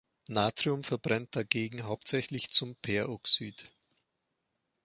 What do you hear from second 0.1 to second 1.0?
Natrium